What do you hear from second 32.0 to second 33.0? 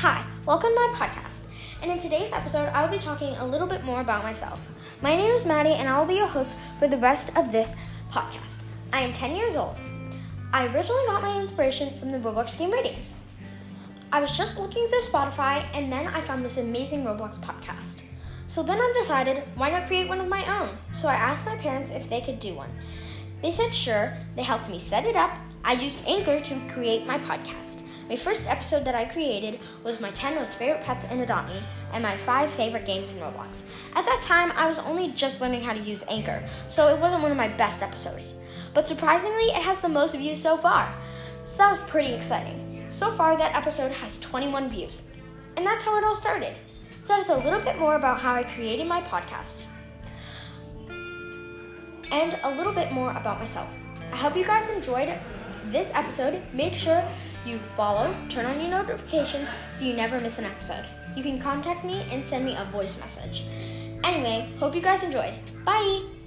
my 5 favorite